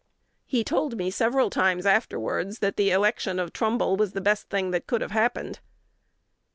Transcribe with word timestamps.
He 0.47 0.63
told 0.63 0.97
me 0.97 1.11
several 1.11 1.51
times 1.51 1.85
afterwards, 1.85 2.57
that 2.57 2.75
the 2.75 2.89
election 2.89 3.37
of 3.37 3.53
Trumbull 3.53 3.97
was 3.97 4.13
the 4.13 4.19
best 4.19 4.49
thing 4.49 4.71
that 4.71 4.87
could 4.87 5.01
have 5.01 5.11
happened." 5.11 5.59